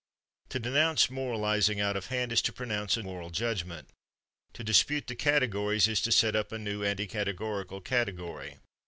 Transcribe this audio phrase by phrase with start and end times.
[0.49, 3.87] To denounce moralizing out of hand is to pronounce a moral judgment.
[4.53, 8.57] To dispute the categories is to set up a new anti categorical category.